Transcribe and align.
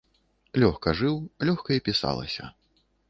Лёгка 0.61 0.93
жыў, 1.01 1.19
лёгка 1.49 1.71
і 1.77 1.85
пісалася. 1.91 2.43